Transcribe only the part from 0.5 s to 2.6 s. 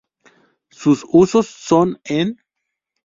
Sus usos son en